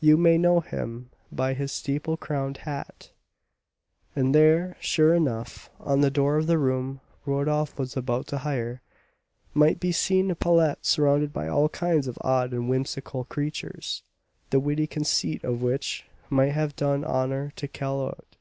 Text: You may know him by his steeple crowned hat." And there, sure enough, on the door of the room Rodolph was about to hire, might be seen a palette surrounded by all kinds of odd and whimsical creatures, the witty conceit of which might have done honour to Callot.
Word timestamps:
You 0.00 0.16
may 0.16 0.38
know 0.38 0.58
him 0.58 1.10
by 1.30 1.54
his 1.54 1.70
steeple 1.70 2.16
crowned 2.16 2.56
hat." 2.56 3.12
And 4.16 4.34
there, 4.34 4.76
sure 4.80 5.14
enough, 5.14 5.70
on 5.78 6.00
the 6.00 6.10
door 6.10 6.36
of 6.36 6.48
the 6.48 6.58
room 6.58 7.00
Rodolph 7.24 7.78
was 7.78 7.96
about 7.96 8.26
to 8.26 8.38
hire, 8.38 8.82
might 9.54 9.78
be 9.78 9.92
seen 9.92 10.32
a 10.32 10.34
palette 10.34 10.84
surrounded 10.84 11.32
by 11.32 11.46
all 11.46 11.68
kinds 11.68 12.08
of 12.08 12.18
odd 12.22 12.52
and 12.52 12.68
whimsical 12.68 13.22
creatures, 13.26 14.02
the 14.50 14.58
witty 14.58 14.88
conceit 14.88 15.44
of 15.44 15.62
which 15.62 16.04
might 16.28 16.54
have 16.54 16.74
done 16.74 17.04
honour 17.04 17.52
to 17.54 17.68
Callot. 17.68 18.36